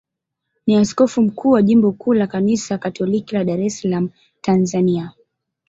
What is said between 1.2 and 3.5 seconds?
mkuu wa jimbo kuu la Kanisa Katoliki la